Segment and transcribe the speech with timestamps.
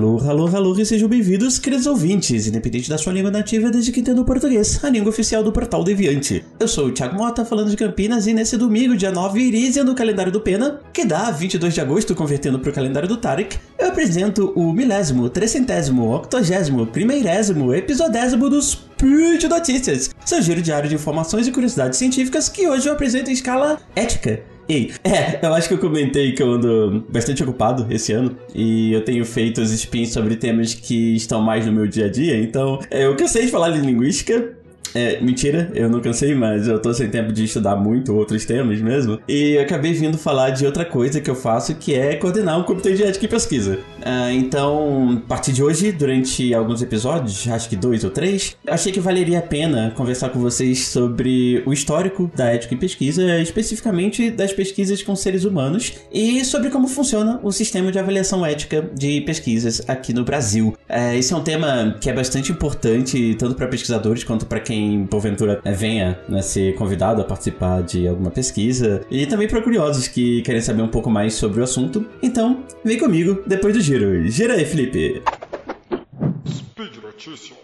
[0.00, 4.00] Alô, alô, alô, e sejam bem-vindos, queridos ouvintes, independente da sua língua nativa, desde que
[4.00, 6.42] entenda o português, a língua oficial do Portal Deviante.
[6.58, 9.94] Eu sou o Thiago Mota, falando de Campinas, e nesse domingo, dia 9, Irízia, no
[9.94, 13.88] calendário do Pena, que dá 22 de agosto, convertendo para o calendário do Tarek, eu
[13.88, 21.46] apresento o milésimo, trecentésimo, octogésimo, primeirésimo, episodésimo dos Speed Notícias, seu giro diário de informações
[21.46, 24.42] e curiosidades científicas que hoje eu apresento em escala ética.
[24.70, 28.92] Ei, é, eu acho que eu comentei que eu ando bastante ocupado esse ano e
[28.92, 32.40] eu tenho feito os spins sobre temas que estão mais no meu dia a dia,
[32.40, 34.52] então é, eu cansei de falar de linguística,
[34.94, 38.80] é, mentira, eu não cansei, mas eu tô sem tempo de estudar muito outros temas
[38.80, 39.18] mesmo.
[39.28, 42.94] E acabei vindo falar de outra coisa que eu faço, que é coordenar um comitê
[42.94, 43.78] de ética e pesquisa.
[44.02, 48.92] Ah, então, a partir de hoje, durante alguns episódios, acho que dois ou três, achei
[48.92, 54.30] que valeria a pena conversar com vocês sobre o histórico da ética e pesquisa, especificamente
[54.30, 59.20] das pesquisas com seres humanos, e sobre como funciona o sistema de avaliação ética de
[59.22, 60.76] pesquisas aqui no Brasil.
[60.88, 64.79] É, esse é um tema que é bastante importante, tanto para pesquisadores quanto para quem
[64.80, 70.08] quem porventura venha né, ser convidado a participar de alguma pesquisa e também para curiosos
[70.08, 72.06] que querem saber um pouco mais sobre o assunto.
[72.22, 74.26] Então, vem comigo depois do giro.
[74.28, 75.22] Gira aí, Felipe.
[76.48, 77.58] Speed Notícias.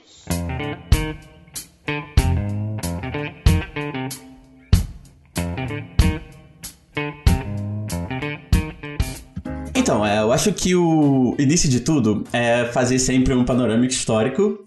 [9.75, 14.66] Então, é, eu acho que o início de tudo é fazer sempre um panorâmico histórico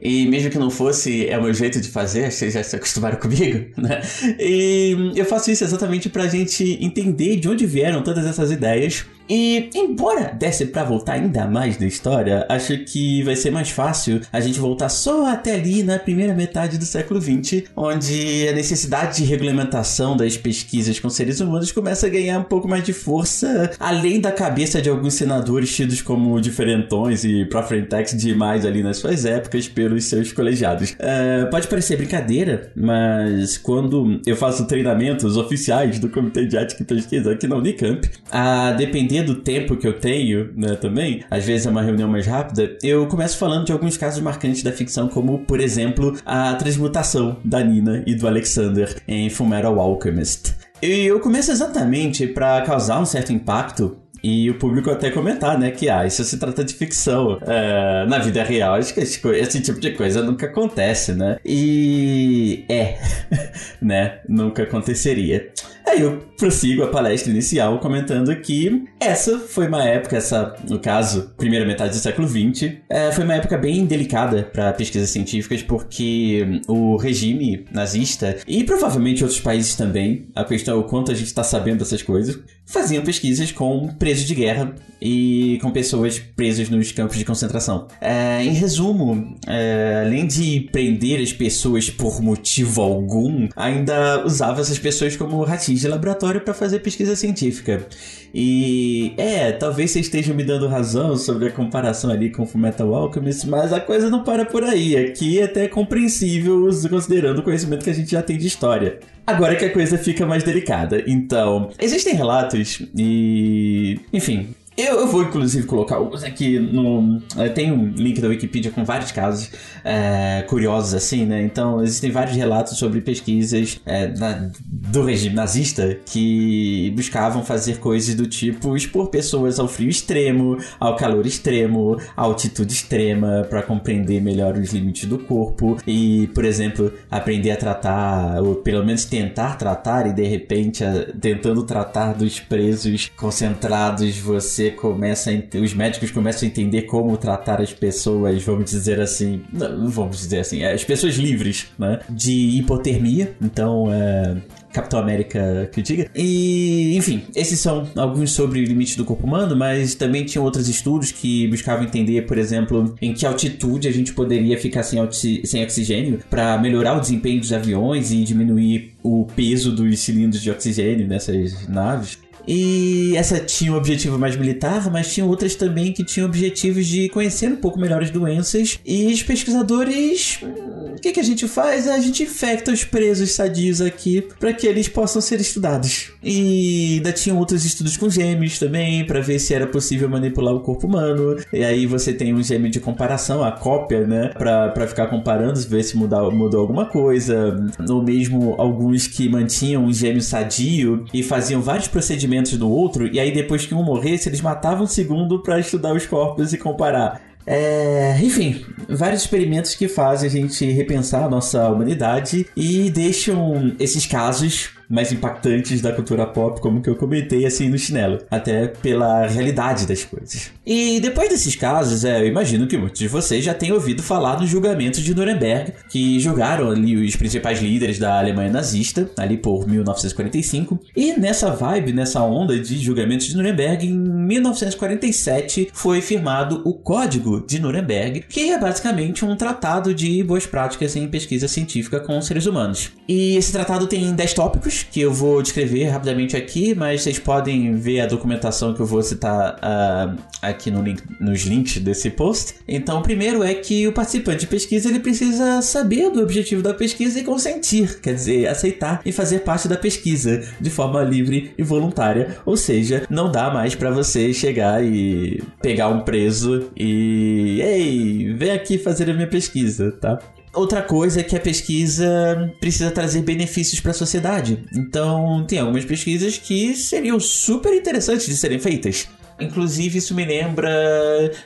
[0.00, 3.18] e mesmo que não fosse, é o meu jeito de fazer, vocês já se acostumaram
[3.20, 4.00] comigo, né?
[4.38, 9.70] E eu faço isso exatamente pra gente entender de onde vieram todas essas ideias e,
[9.76, 14.40] embora desse para voltar ainda mais na história, acho que vai ser mais fácil a
[14.40, 19.24] gente voltar só até ali na primeira metade do século XX, onde a necessidade de
[19.24, 24.20] regulamentação das pesquisas com seres humanos começa a ganhar um pouco mais de força, além
[24.20, 29.68] da cabeça de alguns senadores tidos como diferentões e profrentex demais ali nas suas épocas
[29.68, 30.90] pelos seus colegiados.
[30.90, 36.86] Uh, pode parecer brincadeira, mas quando eu faço treinamentos oficiais do Comitê de Ética e
[36.86, 41.66] Pesquisa aqui na Unicamp, a depender do tempo que eu tenho, né, também, às vezes
[41.66, 45.40] é uma reunião mais rápida, eu começo falando de alguns casos marcantes da ficção, como,
[45.40, 50.54] por exemplo, a transmutação da Nina e do Alexander em Fullmetal Alchemist.
[50.82, 55.70] E eu começo exatamente para causar um certo impacto e o público até comentar, né,
[55.70, 57.38] que ah, isso se trata de ficção.
[57.42, 61.38] É, na vida real, acho que esse tipo de coisa nunca acontece, né?
[61.44, 62.98] E é,
[63.80, 65.50] né, nunca aconteceria.
[65.86, 71.32] Aí eu prossigo a palestra inicial comentando que essa foi uma época, essa, no caso,
[71.36, 76.62] primeira metade do século XX, é, foi uma época bem delicada para pesquisas científicas, porque
[76.66, 81.26] o regime nazista, e provavelmente outros países também, a questão é o quanto a gente
[81.26, 86.92] está sabendo dessas coisas, faziam pesquisas com presos de guerra e com pessoas presas nos
[86.92, 87.88] campos de concentração.
[88.00, 94.78] É, em resumo, é, além de prender as pessoas por motivo algum, ainda usava essas
[94.78, 97.86] pessoas como ratinhos de laboratório para fazer pesquisa científica.
[98.34, 102.94] E é, talvez vocês estejam me dando razão sobre a comparação ali com o Fullmetal
[102.94, 104.96] Alchemist, mas a coisa não para por aí.
[104.96, 108.98] Aqui é até compreensível considerando o conhecimento que a gente já tem de história.
[109.26, 111.02] Agora que a coisa fica mais delicada.
[111.06, 114.00] Então, existem relatos e.
[114.12, 114.54] Enfim,
[114.86, 117.20] eu, eu, vou, inclusive, colocar alguns aqui no.
[117.36, 119.50] É, tem um link da Wikipedia com vários casos
[119.84, 121.42] é, curiosos, assim, né?
[121.42, 128.14] Então, existem vários relatos sobre pesquisas é, na, do regime nazista que buscavam fazer coisas
[128.14, 134.20] do tipo expor pessoas ao frio extremo, ao calor extremo, à altitude extrema, para compreender
[134.20, 139.56] melhor os limites do corpo e, por exemplo, aprender a tratar, ou pelo menos tentar
[139.56, 140.84] tratar, e de repente,
[141.20, 147.60] tentando tratar dos presos concentrados, você começa a, os médicos começam a entender como tratar
[147.60, 153.34] as pessoas, vamos dizer assim, não, vamos dizer assim, as pessoas livres, né, de hipotermia.
[153.40, 154.36] Então, é,
[154.72, 156.10] Capitão América que diga.
[156.14, 160.68] E, enfim, esses são alguns sobre o limite do corpo humano, mas também tinham outros
[160.68, 165.00] estudos que buscavam entender, por exemplo, em que altitude a gente poderia ficar sem,
[165.44, 170.50] sem oxigênio para melhorar o desempenho dos aviões e diminuir o peso dos cilindros de
[170.50, 172.18] oxigênio nessas naves.
[172.46, 177.08] E essa tinha um objetivo mais militar, mas tinha outras também que tinham objetivos de
[177.08, 178.78] conhecer um pouco melhor as doenças.
[178.84, 180.38] E os pesquisadores.
[180.42, 181.88] Hum, o que, que a gente faz?
[181.88, 186.12] A gente infecta os presos sadios aqui para que eles possam ser estudados.
[186.22, 190.60] E ainda tinham outros estudos com gêmeos também, para ver se era possível manipular o
[190.60, 191.36] corpo humano.
[191.52, 194.28] E aí você tem um gêmeo de comparação, a cópia, né?
[194.36, 197.56] Pra, ficar comparando, ver se mudou, mudou alguma coisa.
[197.88, 203.06] Ou mesmo alguns que mantinham um gêmeo sadio e faziam vários procedimentos procedimentos no outro,
[203.12, 206.58] e aí depois que um morresse, eles matavam o segundo para estudar os corpos e
[206.58, 207.20] comparar.
[207.46, 214.06] É, enfim, vários experimentos que fazem a gente repensar a nossa humanidade e deixam esses
[214.06, 219.26] casos mais impactantes da cultura pop, como que eu comentei assim no chinelo, até pela
[219.26, 220.50] realidade das coisas.
[220.66, 224.40] E depois desses casos, é, eu imagino que muitos de vocês já tenham ouvido falar
[224.40, 229.68] nos julgamentos de Nuremberg, que julgaram ali os principais líderes da Alemanha nazista, ali por
[229.68, 230.80] 1945.
[230.96, 237.44] E nessa vibe, nessa onda de julgamentos de Nuremberg, em 1947 foi firmado o Código
[237.46, 242.46] de Nuremberg, que é basicamente um tratado de boas práticas em pesquisa científica com seres
[242.46, 242.90] humanos.
[243.06, 247.74] E esse tratado tem 10 tópicos que eu vou descrever rapidamente aqui, mas vocês podem
[247.74, 252.54] ver a documentação que eu vou citar uh, aqui no link, nos links desse post.
[252.66, 256.74] Então, o primeiro é que o participante de pesquisa ele precisa saber do objetivo da
[256.74, 261.62] pesquisa e consentir, quer dizer, aceitar e fazer parte da pesquisa de forma livre e
[261.62, 262.38] voluntária.
[262.44, 268.50] Ou seja, não dá mais para você chegar e pegar um preso e ei, vem
[268.50, 270.18] aqui fazer a minha pesquisa, tá?
[270.52, 274.64] Outra coisa é que a pesquisa precisa trazer benefícios para a sociedade.
[274.74, 279.08] Então, tem algumas pesquisas que seriam super interessantes de serem feitas.
[279.40, 280.70] Inclusive, isso me lembra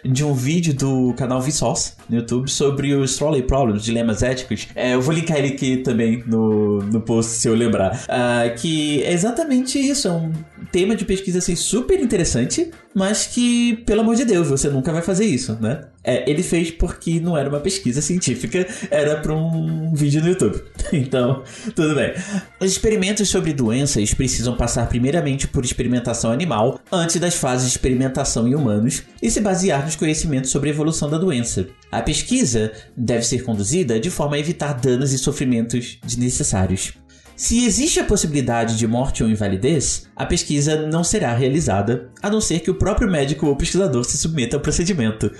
[0.05, 4.69] de um vídeo do canal Vsauce no YouTube sobre os trolley problems, dilemas éticos.
[4.75, 8.05] É, eu vou linkar ele aqui também no, no post se eu lembrar.
[8.05, 10.33] Uh, que é exatamente isso, é um
[10.75, 15.03] tema de pesquisa assim super interessante, mas que, pelo amor de Deus, você nunca vai
[15.03, 15.85] fazer isso, né?
[16.03, 20.61] É, ele fez porque não era uma pesquisa científica, era para um vídeo no YouTube.
[20.93, 21.43] Então,
[21.75, 22.13] tudo bem.
[22.61, 28.47] Os experimentos sobre doenças precisam passar primeiramente por experimentação animal antes das fases de experimentação
[28.47, 31.67] em humanos e se basear nos conhecimentos sobre a evolução da doença.
[31.91, 36.95] A pesquisa deve ser conduzida de forma a evitar danos e sofrimentos desnecessários.
[37.37, 42.41] Se existe a possibilidade de morte ou invalidez, a pesquisa não será realizada, a não
[42.41, 45.33] ser que o próprio médico ou pesquisador se submeta ao procedimento.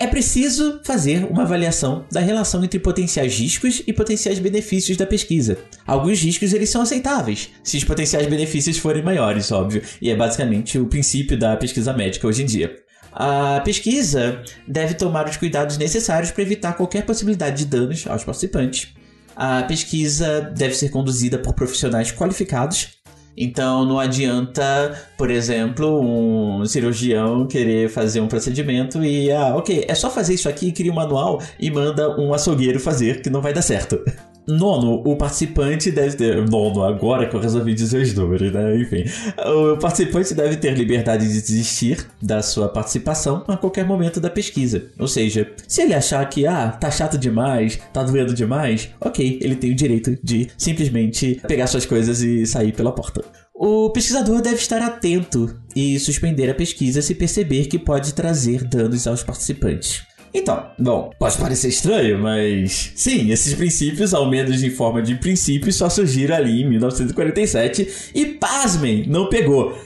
[0.00, 5.58] É preciso fazer uma avaliação da relação entre potenciais riscos e potenciais benefícios da pesquisa.
[5.86, 10.76] Alguns riscos eles são aceitáveis, se os potenciais benefícios forem maiores, óbvio, e é basicamente
[10.76, 12.76] o princípio da pesquisa médica hoje em dia.
[13.12, 18.97] A pesquisa deve tomar os cuidados necessários para evitar qualquer possibilidade de danos aos participantes.
[19.38, 22.98] A pesquisa deve ser conduzida por profissionais qualificados
[23.40, 29.94] então não adianta, por exemplo, um cirurgião querer fazer um procedimento e, ah, ok, é
[29.94, 33.52] só fazer isso aqui, cria um manual e manda um açougueiro fazer, que não vai
[33.52, 34.00] dar certo.
[34.48, 36.48] Nono, o participante deve ter.
[36.48, 38.80] Nono, agora que eu resolvi dizer os números, né?
[38.80, 39.04] Enfim.
[39.46, 44.86] O participante deve ter liberdade de desistir da sua participação a qualquer momento da pesquisa.
[44.98, 49.54] Ou seja, se ele achar que, ah, tá chato demais, tá doendo demais, ok, ele
[49.54, 53.22] tem o direito de simplesmente pegar suas coisas e sair pela porta.
[53.54, 59.06] O pesquisador deve estar atento e suspender a pesquisa se perceber que pode trazer danos
[59.06, 60.06] aos participantes.
[60.32, 65.76] Então, bom, pode parecer estranho, mas sim, esses princípios, ao menos em forma de princípios,
[65.76, 69.76] só surgiram ali em 1947 e, pasmem, não pegou.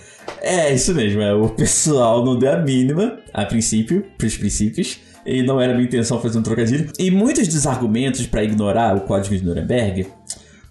[0.40, 5.42] É, isso mesmo, é, o pessoal não deu a mínima, a princípio, pros princípios, e
[5.42, 6.90] não era minha intenção fazer um trocadilho.
[6.98, 10.06] E muitos dos argumentos para ignorar o Código de Nuremberg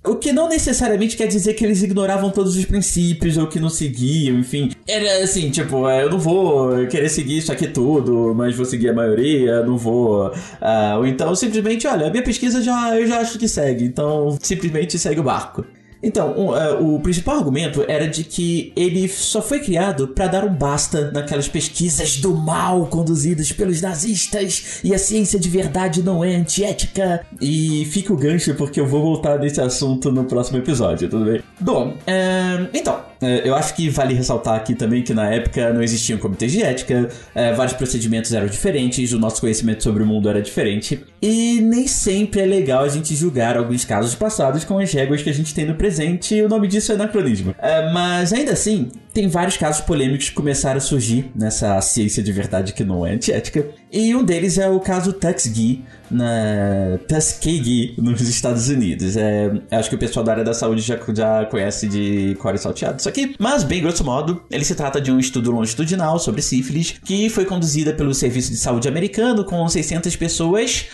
[0.03, 3.69] o que não necessariamente quer dizer que eles ignoravam todos os princípios ou que não
[3.69, 4.71] seguiam, enfim.
[4.87, 8.89] Era assim, tipo, é, eu não vou querer seguir isso aqui tudo, mas vou seguir
[8.89, 10.27] a maioria, não vou.
[10.27, 14.37] Uh, ou então simplesmente, olha, a minha pesquisa já eu já acho que segue, então
[14.41, 15.63] simplesmente segue o barco.
[16.03, 20.43] Então, um, uh, o principal argumento era de que ele só foi criado para dar
[20.43, 26.23] um basta naquelas pesquisas do mal conduzidas pelos nazistas e a ciência de verdade não
[26.23, 27.25] é antiética.
[27.39, 31.41] E fica o gancho porque eu vou voltar nesse assunto no próximo episódio, tudo bem?
[31.59, 36.17] Bom, uh, então, eu acho que vale ressaltar aqui também que na época não existiam
[36.17, 40.41] comitês de ética, é, vários procedimentos eram diferentes, o nosso conhecimento sobre o mundo era
[40.41, 45.21] diferente, e nem sempre é legal a gente julgar alguns casos passados com as regras
[45.21, 47.53] que a gente tem no presente, e o nome disso é anacronismo.
[47.59, 52.31] É, mas ainda assim, tem vários casos polêmicos que começaram a surgir nessa ciência de
[52.31, 58.21] verdade que não é antiética, e um deles é o caso Tuskegee, na Tuskegee, nos
[58.21, 59.17] Estados Unidos.
[59.17, 62.99] É, acho que o pessoal da área da saúde já, já conhece de core salteado
[62.99, 63.35] isso aqui.
[63.37, 67.43] Mas, bem grosso modo, ele se trata de um estudo longitudinal sobre sífilis que foi
[67.43, 70.85] conduzida pelo Serviço de Saúde americano com 600 pessoas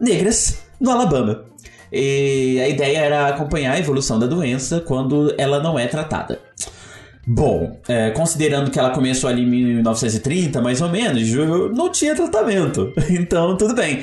[0.00, 1.44] negras no Alabama.
[1.92, 6.40] E a ideia era acompanhar a evolução da doença quando ela não é tratada.
[7.26, 11.30] Bom, é, considerando que ela começou ali em 1930, mais ou menos,
[11.74, 12.92] não tinha tratamento.
[13.14, 14.02] Então, tudo bem.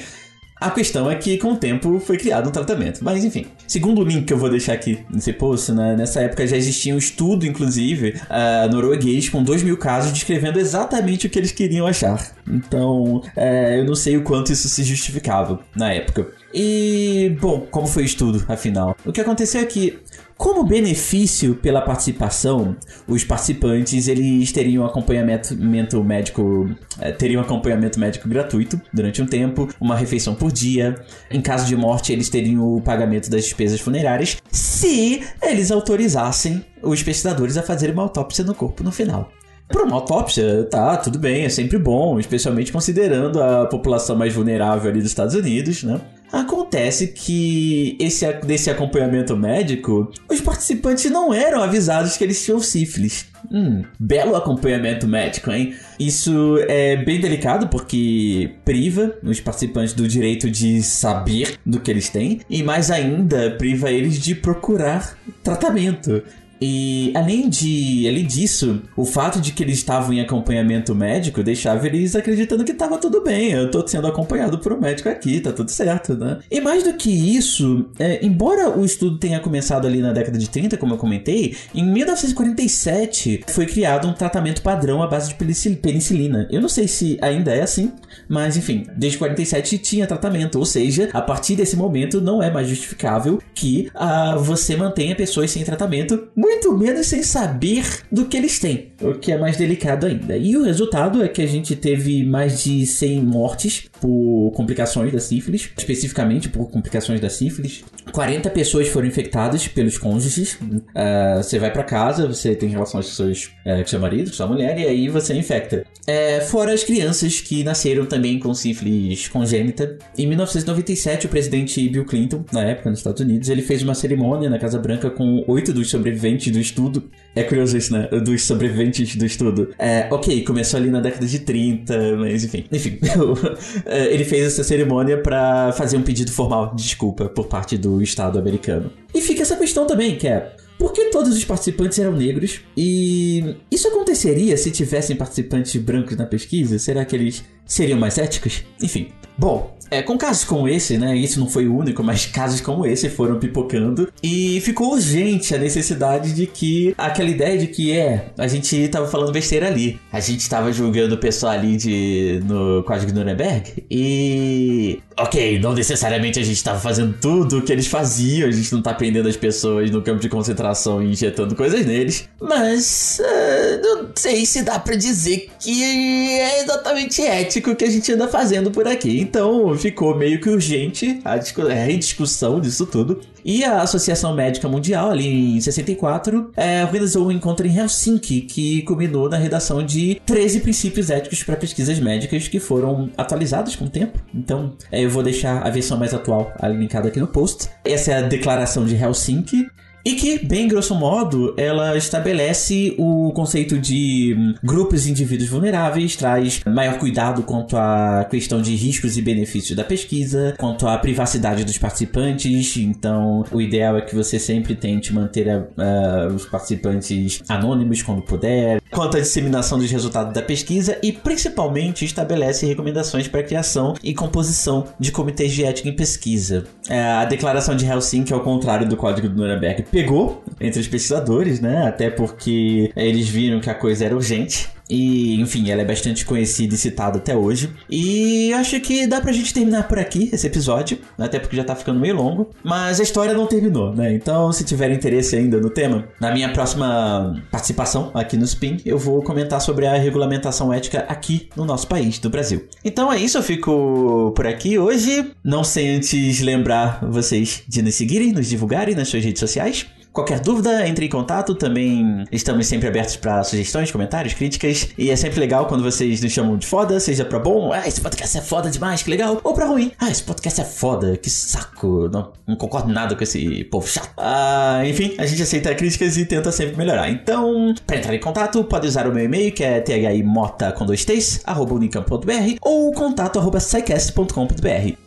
[0.61, 3.03] A questão é que com o tempo foi criado um tratamento.
[3.03, 6.45] Mas enfim, segundo o link que eu vou deixar aqui nesse post, né, nessa época
[6.45, 11.39] já existia um estudo, inclusive, uh, norueguês com 2 mil casos descrevendo exatamente o que
[11.39, 12.31] eles queriam achar.
[12.47, 16.27] Então, é, eu não sei o quanto isso se justificava na época.
[16.53, 18.95] E, bom, como foi o estudo, afinal?
[19.05, 19.99] O que aconteceu é que
[20.41, 22.75] como benefício pela participação,
[23.07, 25.55] os participantes eles teriam acompanhamento
[26.03, 26.67] médico,
[26.99, 30.95] eh, teriam acompanhamento médico gratuito durante um tempo, uma refeição por dia.
[31.29, 37.03] Em caso de morte, eles teriam o pagamento das despesas funerárias, se eles autorizassem os
[37.03, 39.31] pesquisadores a fazerem uma autópsia no corpo no final.
[39.67, 44.89] Para uma autópsia, tá, tudo bem, é sempre bom, especialmente considerando a população mais vulnerável
[44.89, 46.01] ali dos Estados Unidos, né?
[46.31, 53.27] Acontece que esse desse acompanhamento médico, os participantes não eram avisados que eles tinham sífilis.
[53.51, 55.75] Hum, belo acompanhamento médico, hein?
[55.99, 62.09] Isso é bem delicado porque priva os participantes do direito de saber do que eles
[62.09, 66.23] têm e mais ainda priva eles de procurar tratamento.
[66.61, 71.87] E além de, além disso, o fato de que eles estavam em acompanhamento médico deixava
[71.87, 73.51] eles acreditando que estava tudo bem.
[73.51, 76.39] Eu tô sendo acompanhado por um médico aqui, tá tudo certo, né?
[76.51, 80.49] E mais do que isso, é, embora o estudo tenha começado ali na década de
[80.49, 86.47] 30, como eu comentei, em 1947 foi criado um tratamento padrão à base de penicilina.
[86.51, 87.91] Eu não sei se ainda é assim,
[88.27, 92.67] mas enfim, desde 47 tinha tratamento, ou seja, a partir desse momento não é mais
[92.67, 98.59] justificável que uh, você mantenha pessoas sem tratamento muito menos sem saber do que eles
[98.59, 100.37] têm, o que é mais delicado ainda.
[100.37, 105.19] E o resultado é que a gente teve mais de 100 mortes por complicações da
[105.19, 107.83] sífilis, especificamente por complicações da sífilis.
[108.11, 110.53] 40 pessoas foram infectadas pelos cônjuges.
[110.53, 114.35] Uh, você vai para casa, você tem relações com, seus, uh, com seu marido, com
[114.35, 115.85] sua mulher, e aí você infecta.
[116.01, 119.97] Uh, fora as crianças que nasceram também com sífilis congênita.
[120.17, 124.49] Em 1997, o presidente Bill Clinton, na época nos Estados Unidos, ele fez uma cerimônia
[124.49, 127.09] na Casa Branca com oito dos sobreviventes do estudo.
[127.35, 128.07] É curioso isso, né?
[128.07, 129.69] Dos sobreviventes do estudo.
[129.77, 132.65] É, ok, começou ali na década de 30, mas enfim.
[132.71, 132.99] Enfim,
[134.09, 138.37] ele fez essa cerimônia para fazer um pedido formal de desculpa por parte do Estado
[138.37, 138.91] americano.
[139.13, 142.61] E fica essa questão também, que é por que todos os participantes eram negros?
[142.75, 146.79] E isso aconteceria se tivessem participantes brancos na pesquisa?
[146.79, 148.63] Será que eles seriam mais éticos?
[148.81, 149.11] Enfim.
[149.37, 151.17] Bom, é, com casos como esse, né?
[151.17, 154.07] Isso não foi o único, mas casos como esse foram pipocando.
[154.23, 159.05] E ficou urgente a necessidade de que aquela ideia de que é, a gente tava
[159.07, 159.99] falando besteira ali.
[160.09, 163.83] A gente tava julgando o pessoal ali de, no Código Nuremberg.
[163.91, 164.99] E.
[165.19, 168.81] Ok, não necessariamente a gente tava fazendo tudo o que eles faziam, a gente não
[168.81, 172.29] tá prendendo as pessoas no campo de concentração e injetando coisas neles.
[172.39, 173.19] Mas.
[173.19, 178.09] Uh, não sei se dá para dizer que é exatamente ético o que a gente
[178.13, 179.19] anda fazendo por aqui.
[179.19, 183.19] Então ficou meio que urgente a, a rediscussão disso tudo.
[183.43, 188.83] E a Associação Médica Mundial, ali em 64, é, organizou um encontro em Helsinki que
[188.83, 193.89] culminou na redação de 13 princípios éticos para pesquisas médicas que foram atualizados com o
[193.89, 194.19] tempo.
[194.33, 197.69] Então, é, eu vou deixar a versão mais atual linkada aqui no post.
[197.83, 199.67] Essa é a declaração de Helsinki.
[200.03, 206.15] E que, bem grosso modo, ela estabelece o conceito de hum, grupos e indivíduos vulneráveis,
[206.15, 211.63] traz maior cuidado quanto à questão de riscos e benefícios da pesquisa, quanto à privacidade
[211.63, 212.77] dos participantes.
[212.77, 218.81] Então, o ideal é que você sempre tente manter uh, os participantes anônimos quando puder,
[218.89, 224.13] quanto à disseminação dos resultados da pesquisa e, principalmente, estabelece recomendações para a criação e
[224.13, 226.65] composição de comitês de ética em pesquisa.
[226.89, 231.59] Uh, a declaração de Helsinki, ao contrário do Código do Nuremberg, pegou entre os pesquisadores,
[231.59, 231.85] né?
[231.87, 234.69] Até porque eles viram que a coisa era urgente.
[234.91, 237.71] E, enfim, ela é bastante conhecida e citada até hoje.
[237.89, 241.73] E acho que dá pra gente terminar por aqui esse episódio, até porque já tá
[241.73, 242.49] ficando meio longo.
[242.61, 244.13] Mas a história não terminou, né?
[244.13, 248.97] Então, se tiver interesse ainda no tema, na minha próxima participação aqui no Spin, eu
[248.97, 252.67] vou comentar sobre a regulamentação ética aqui no nosso país, do Brasil.
[252.83, 255.31] Então é isso, eu fico por aqui hoje.
[255.41, 259.85] Não sem antes lembrar vocês de nos seguirem, nos divulgarem nas suas redes sociais.
[260.13, 261.55] Qualquer dúvida, entre em contato.
[261.55, 264.89] Também estamos sempre abertos para sugestões, comentários, críticas.
[264.97, 268.01] E é sempre legal quando vocês nos chamam de foda, seja pra bom, ah, esse
[268.01, 269.39] podcast é foda demais, que legal.
[269.41, 272.09] Ou pra ruim, ah, esse podcast é foda, que saco.
[272.11, 274.09] Não, não concordo nada com esse povo chato.
[274.17, 277.09] Ah, enfim, a gente aceita críticas e tenta sempre melhorar.
[277.09, 281.05] Então, para entrar em contato, pode usar o meu e-mail, que é thimota com dois
[281.05, 283.59] t's, arroba unicamp.br, ou contato arroba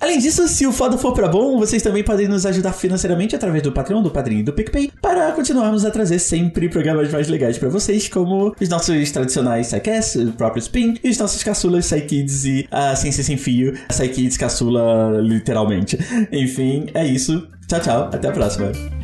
[0.01, 3.63] Além disso, se o foda for pra bom, vocês também podem nos ajudar financeiramente através
[3.63, 7.59] do Patreon, do Padrinho e do PicPay para continuarmos a trazer sempre programas mais legais
[7.59, 12.45] para vocês, como os nossos tradicionais Psycasts, o próprio Spin, e os nossos caçulas Psykids
[12.45, 15.99] e a Ciência Sem Fio, Psykids caçula literalmente.
[16.33, 17.47] Enfim, é isso.
[17.69, 18.11] Tchau, tchau.
[18.13, 19.04] Até a próxima.